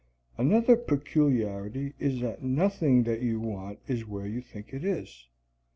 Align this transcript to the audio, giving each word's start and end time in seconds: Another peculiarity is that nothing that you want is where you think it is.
Another 0.35 0.75
peculiarity 0.77 1.93
is 1.99 2.21
that 2.21 2.41
nothing 2.41 3.03
that 3.03 3.21
you 3.21 3.39
want 3.39 3.77
is 3.87 4.03
where 4.07 4.25
you 4.25 4.41
think 4.41 4.73
it 4.73 4.83
is. 4.83 5.27